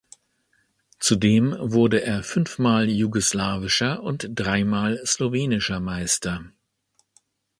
[0.97, 6.43] Zudem wurde er fünfmal jugoslawischer und dreimal slowenischer Meister.